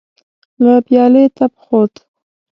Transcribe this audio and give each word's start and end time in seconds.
له 0.63 0.73
پيالې 0.87 1.23
تپ 1.35 1.53
خوت. 1.63 1.93